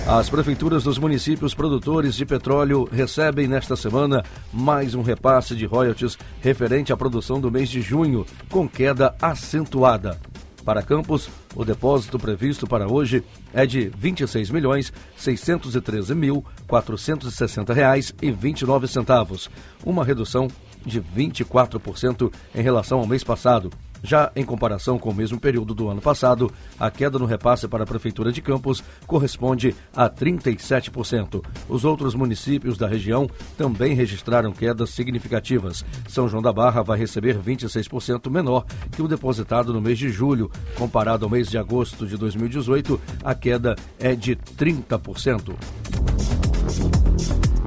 As 0.07 0.29
prefeituras 0.29 0.83
dos 0.83 0.99
municípios 0.99 1.55
produtores 1.55 2.17
de 2.17 2.27
petróleo 2.27 2.89
recebem 2.91 3.47
nesta 3.47 3.77
semana 3.77 4.25
mais 4.53 4.97
um 4.97 5.03
repasse 5.03 5.55
de 5.55 5.65
royalties 5.65 6.19
referente 6.41 6.93
à 6.93 6.97
produção 6.97 7.41
do 7.41 7.53
mês 7.53 7.69
de 7.69 7.81
junho, 7.81 8.27
com 8.51 8.69
queda 8.69 9.15
acentuada. 9.23 10.19
Para 10.65 10.83
Campos, 10.83 11.29
o 11.57 11.65
depósito 11.65 12.19
previsto 12.19 12.67
para 12.67 12.87
hoje 12.87 13.25
é 13.53 13.67
de 13.67 13.85
R$ 13.85 13.93
26 13.99 14.51
milhões 14.51 14.93
613 15.17 16.15
mil 16.15 16.45
460 16.69 17.73
reais 17.73 18.15
e 18.23 18.31
29 18.31 18.87
centavos, 18.87 19.51
uma 19.85 20.05
redução 20.05 20.49
de 20.87 21.01
24% 21.01 22.33
em 22.55 22.63
relação 22.63 23.01
ao 23.01 23.07
mês 23.07 23.25
passado. 23.25 23.71
Já 24.03 24.33
em 24.35 24.45
comparação 24.45 24.99
com 24.99 25.11
o 25.11 25.15
mesmo 25.15 25.39
período 25.39 25.75
do 25.75 25.89
ano 25.89 26.01
passado, 26.01 26.51
a 26.79 26.91
queda 26.91 27.19
no 27.19 27.27
repasse 27.27 27.69
para 27.69 27.85
a 27.85 27.87
Prefeitura 27.87 28.33
de 28.33 28.43
Campos 28.43 28.83
corresponde 29.07 29.75
a 29.95 30.09
37%. 30.09 31.45
Os 31.69 31.85
outros 31.85 32.15
municípios 32.15 32.77
da 32.77 32.89
região 32.89 33.29
também 33.57 33.95
registraram 33.95 34.53
quedas 34.53 34.91
significativas. 34.91 35.85
São 36.09 36.29
João 36.29 36.43
da 36.43 36.53
Barra 36.53 36.83
vai 36.83 36.99
receber 36.99 37.39
26% 37.39 38.31
menor 38.31 38.65
que 38.91 39.03
o 39.03 39.09
depositado 39.09 39.73
no 39.73 39.81
mês 39.81 39.99
de 39.99 40.11
julho. 40.11 40.51
Comparado 40.77 41.25
ao 41.25 41.31
mês 41.31 41.49
de 41.49 41.59
agosto 41.59 42.07
de 42.07 42.17
2018, 42.17 43.01
a 43.25 43.35
queda 43.35 43.77
é 43.99 44.15
de 44.15 44.37
30%. 44.37 45.82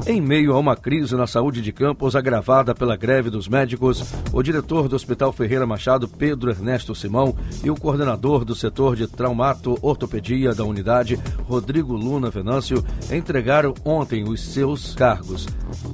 Em 0.07 0.21
meio 0.21 0.53
a 0.53 0.59
uma 0.59 0.75
crise 0.75 1.15
na 1.15 1.25
saúde 1.25 1.63
de 1.63 1.71
Campos 1.71 2.15
agravada 2.15 2.75
pela 2.75 2.95
greve 2.95 3.31
dos 3.31 3.47
médicos, 3.47 4.03
o 4.31 4.43
diretor 4.43 4.88
do 4.88 4.95
Hospital 4.95 5.33
Ferreira 5.33 5.65
Machado, 5.65 6.07
Pedro 6.07 6.51
Ernesto 6.51 6.93
Simão, 6.93 7.35
e 7.63 7.71
o 7.71 7.75
coordenador 7.75 8.45
do 8.45 8.53
setor 8.53 8.95
de 8.95 9.07
traumato-ortopedia 9.07 10.53
da 10.53 10.63
unidade, 10.63 11.19
Rodrigo 11.47 11.93
Luna 11.93 12.29
Venâncio, 12.29 12.85
entregaram 13.12 13.74
ontem 13.83 14.29
os 14.29 14.41
seus 14.41 14.93
cargos. 14.93 15.47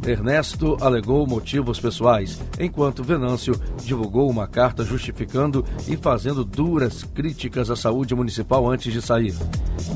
Ernesto 0.05 0.77
alegou 0.81 1.25
motivos 1.25 1.79
pessoais, 1.79 2.37
enquanto 2.59 3.05
Venâncio 3.05 3.55
divulgou 3.81 4.29
uma 4.29 4.45
carta 4.45 4.83
justificando 4.83 5.63
e 5.87 5.95
fazendo 5.95 6.43
duras 6.43 7.01
críticas 7.01 7.69
à 7.69 7.77
saúde 7.77 8.13
municipal 8.13 8.69
antes 8.69 8.91
de 8.91 9.01
sair. 9.01 9.33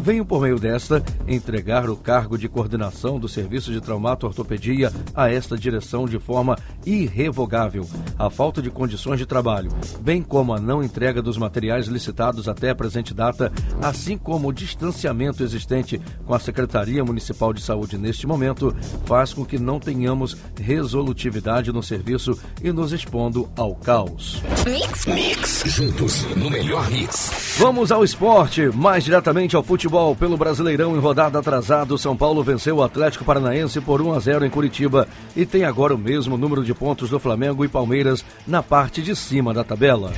Venho, 0.02 0.26
por 0.26 0.42
meio 0.42 0.58
desta, 0.58 1.04
entregar 1.28 1.90
o 1.90 1.98
cargo 1.98 2.38
de 2.38 2.48
coordenação 2.48 3.20
do 3.20 3.28
Serviço 3.28 3.72
de 3.72 3.82
Traumato-Ortopedia 4.06 4.92
a 5.16 5.32
esta 5.32 5.58
direção 5.58 6.06
de 6.06 6.20
forma 6.20 6.56
irrevogável. 6.86 7.88
A 8.18 8.30
falta 8.30 8.62
de 8.62 8.70
condições 8.70 9.18
de 9.18 9.26
trabalho, 9.26 9.72
bem 10.02 10.22
como 10.22 10.54
a 10.54 10.60
não 10.60 10.84
entrega 10.84 11.22
dos 11.22 11.38
materiais 11.38 11.88
licitados 11.88 12.48
até 12.48 12.70
a 12.70 12.76
presente 12.76 13.14
data, 13.14 13.52
assim 13.82 14.18
como 14.18 14.48
o 14.48 14.54
distanciamento 14.54 15.44
existente 15.44 16.00
com 16.26 16.34
a 16.34 16.40
Secretaria 16.40 17.04
Municipal 17.04 17.52
de 17.52 17.62
Saúde 17.62 17.98
neste 17.98 18.28
momento, 18.28 18.76
faz 19.06 19.34
com 19.34 19.44
que 19.44 19.58
não 19.58 19.80
tenhamos 19.80 20.38
resolutividade 20.60 21.72
no 21.72 21.82
serviço 21.82 22.38
e 22.64 22.72
nos 22.72 22.92
expondo 22.92 23.50
ao 23.56 23.76
caos. 23.76 24.42
Mix, 24.66 25.06
mix, 25.06 25.64
juntos 25.66 26.26
no 26.36 26.50
melhor 26.50 26.90
mix. 26.92 27.56
Vamos 27.58 27.92
ao 27.92 28.04
esporte, 28.04 28.70
mais 28.74 29.04
diretamente 29.04 29.56
ao 29.56 29.64
futebol. 29.64 30.16
Pelo 30.16 30.38
Brasileirão 30.38 30.96
em 30.96 31.00
rodada 31.00 31.40
atrasada, 31.40 31.98
São 31.98 32.16
Paulo 32.16 32.44
venceu 32.44 32.78
o 32.78 32.84
Atlético 32.84 33.26
Paranaense 33.26 33.80
por 33.82 33.95
1 34.02 34.14
a 34.14 34.20
0 34.20 34.46
em 34.46 34.50
Curitiba. 34.50 35.08
E 35.36 35.46
tem 35.46 35.64
agora 35.64 35.96
o 35.96 35.98
mesmo 35.98 36.38
número 36.38 36.64
de 36.64 36.74
pontos 36.74 37.10
do 37.10 37.20
Flamengo 37.20 37.64
e 37.66 37.68
Palmeiras 37.68 38.24
na 38.48 38.62
parte 38.62 39.02
de 39.02 39.16
cima 39.16 39.54
da 39.54 39.64
tabela 39.64 40.12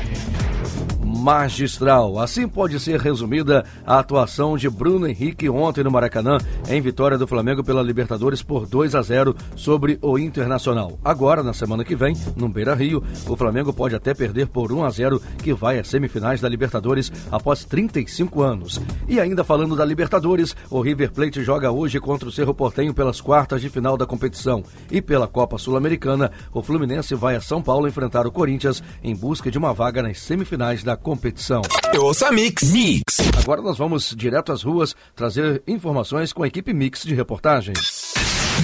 magistral. 1.18 2.20
Assim 2.20 2.48
pode 2.48 2.80
ser 2.80 3.00
resumida 3.00 3.66
a 3.86 4.00
atuação 4.00 4.56
de 4.56 4.70
Bruno 4.70 5.08
Henrique 5.08 5.50
ontem 5.50 5.84
no 5.84 5.92
Maracanã, 5.92 6.38
em 6.70 6.80
vitória 6.80 7.18
do 7.18 7.28
Flamengo 7.28 7.64
pela 7.64 7.82
Libertadores 7.82 8.44
por 8.44 8.68
2 8.68 8.96
a 8.96 9.02
0 9.02 9.36
sobre 9.56 9.98
o 10.02 10.18
Internacional. 10.18 11.00
Agora, 11.04 11.42
na 11.42 11.54
semana 11.54 11.84
que 11.84 11.96
vem, 11.96 12.16
no 12.36 12.48
Beira 12.48 12.76
Rio, 12.76 13.04
o 13.28 13.36
Flamengo 13.36 13.74
pode 13.74 13.96
até 13.96 14.14
perder 14.14 14.48
por 14.48 14.72
1 14.72 14.86
a 14.86 14.90
0 14.90 15.22
que 15.40 15.54
vai 15.54 15.80
às 15.80 15.88
semifinais 15.88 16.40
da 16.40 16.48
Libertadores 16.48 17.12
após 17.32 17.66
35 17.66 18.42
anos. 18.42 18.80
E 19.08 19.20
ainda 19.20 19.44
falando 19.44 19.76
da 19.76 19.84
Libertadores, 19.84 20.56
o 20.70 20.82
River 20.82 21.12
Plate 21.12 21.44
joga 21.44 21.72
hoje 21.72 22.00
contra 22.00 22.30
o 22.30 22.32
Cerro 22.32 22.54
Portenho 22.54 22.94
pelas 22.94 23.20
quartas 23.20 23.62
de 23.62 23.70
final 23.70 23.98
da 23.98 24.06
competição. 24.06 24.64
E 24.92 25.02
pela 25.02 25.28
Copa 25.28 25.58
Sul-Americana, 25.58 26.32
o 26.54 26.62
Fluminense 26.62 27.16
vai 27.16 27.36
a 27.36 27.42
São 27.42 27.62
Paulo 27.62 27.88
enfrentar 27.88 28.28
o 28.28 28.32
Corinthians 28.32 28.84
em 29.04 29.16
busca 29.16 29.50
de 29.50 29.58
uma 29.58 29.74
vaga 29.74 30.02
nas 30.02 30.20
semifinais 30.20 30.84
da 30.84 30.96
competição 31.08 31.62
competição. 31.62 31.62
Eu 31.94 32.04
ouço 32.04 32.26
a 32.26 32.32
Mix. 32.34 32.74
Mix. 32.74 33.02
Agora 33.42 33.62
nós 33.62 33.78
vamos 33.78 34.14
direto 34.14 34.52
às 34.52 34.62
ruas 34.62 34.94
trazer 35.16 35.64
informações 35.66 36.34
com 36.34 36.44
a 36.44 36.48
equipe 36.48 36.74
Mix 36.74 37.04
de 37.04 37.16
reportagens. 37.16 38.14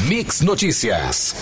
Mix 0.09 0.41
Notícias. 0.41 1.33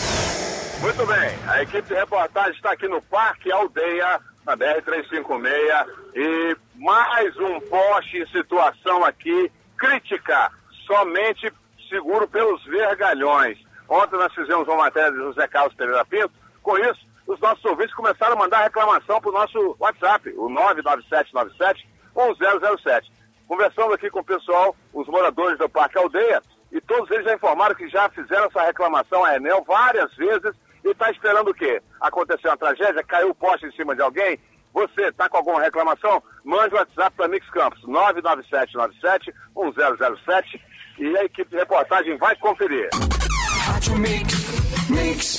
Muito 0.80 1.04
bem, 1.08 1.32
a 1.48 1.64
equipe 1.64 1.88
de 1.88 1.96
reportagem 1.96 2.54
está 2.54 2.74
aqui 2.74 2.88
no 2.88 3.02
Parque 3.04 3.52
Aldeia, 3.52 4.20
na 4.46 4.56
BR-356, 4.56 5.88
e 6.16 6.58
mais 6.76 7.36
um 7.38 7.60
poste 7.62 8.18
em 8.18 8.28
situação 8.28 9.04
aqui 9.04 9.52
crítica, 9.78 10.52
somente 10.86 11.52
seguro 11.90 12.28
pelos 12.28 12.64
vergalhões. 12.66 13.58
Ontem 13.90 14.18
nós 14.18 14.34
fizemos 14.34 14.68
uma 14.68 14.78
matéria 14.78 15.12
de 15.12 15.18
José 15.18 15.48
Carlos 15.48 15.74
Pereira 15.74 16.06
Pinto, 16.06 16.32
com 16.62 16.78
isso 16.78 17.11
os 17.28 17.40
nossos 17.40 17.64
ouvintes 17.66 17.94
começaram 17.94 18.34
a 18.34 18.40
mandar 18.40 18.64
reclamação 18.64 19.22
para 19.22 19.30
o 19.30 19.34
nosso 19.34 19.76
WhatsApp, 19.80 20.34
o 20.38 20.50
99797-1007. 22.16 23.04
Conversando 23.48 23.94
aqui 23.94 24.10
com 24.10 24.20
o 24.20 24.24
pessoal, 24.24 24.76
os 24.94 25.08
moradores 25.08 25.58
do 25.58 25.70
Parque 25.70 25.98
Aldeia, 25.98 26.42
e 26.72 26.80
todos 26.82 27.10
eles 27.12 27.26
já 27.26 27.36
informaram 27.36 27.76
que 27.76 27.88
já 27.90 28.10
fizeram 28.10 28.46
essa 28.46 28.64
reclamação 28.64 29.26
à 29.26 29.36
Enel 29.36 29.64
várias 29.68 30.14
vezes 30.16 30.54
e 30.84 30.90
está 30.90 31.12
esperando 31.12 31.52
o 31.52 31.54
quê? 31.54 31.80
Aconteceu 32.00 32.50
uma 32.50 32.58
tragédia, 32.58 33.04
caiu 33.04 33.30
o 33.30 33.36
poste 33.36 33.68
em 33.68 33.72
cima 33.74 33.96
de 33.96 34.02
alguém? 34.02 34.40
Você 34.74 35.02
está 35.02 35.28
com 35.28 35.36
alguma 35.38 35.62
reclamação? 35.62 36.24
Mande 36.46 36.74
o 36.74 36.78
WhatsApp 36.78 37.14
para 37.16 37.28
Mix 37.28 37.48
Campos, 37.50 37.84
99797-1007 37.86 40.62
e 41.00 41.18
a 41.18 41.26
equipe 41.26 41.52
de 41.52 41.58
reportagem 41.58 42.18
vai 42.18 42.34
conferir. 42.38 42.88
Mix. 43.98 44.41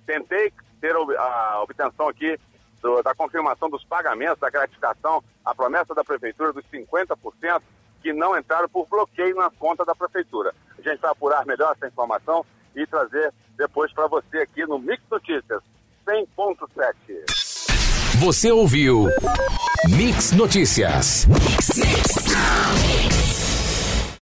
Tentei 0.05 0.53
ter 0.79 0.95
a 0.95 1.61
obtenção 1.61 2.07
aqui 2.07 2.39
do, 2.81 3.03
da 3.03 3.13
confirmação 3.13 3.69
dos 3.69 3.83
pagamentos, 3.83 4.39
da 4.39 4.49
gratificação, 4.49 5.21
a 5.43 5.53
promessa 5.53 5.93
da 5.93 6.01
prefeitura 6.03 6.53
dos 6.53 6.63
50% 6.71 7.61
que 8.01 8.13
não 8.13 8.37
entraram 8.37 8.69
por 8.69 8.87
bloqueio 8.87 9.35
na 9.35 9.49
conta 9.49 9.83
da 9.83 9.93
prefeitura. 9.93 10.53
A 10.77 10.81
gente 10.81 11.01
vai 11.01 11.11
apurar 11.11 11.45
melhor 11.45 11.73
essa 11.75 11.87
informação 11.87 12.45
e 12.73 12.87
trazer 12.87 13.33
depois 13.57 13.91
para 13.91 14.07
você 14.07 14.37
aqui 14.37 14.65
no 14.65 14.79
Mix 14.79 15.03
Notícias 15.11 15.61
100.7. 16.07 16.87
Você 18.21 18.49
ouviu 18.49 19.07
Mix 19.89 20.31
Notícias. 20.31 21.25
Mix, 21.25 21.77
mix. 21.77 23.66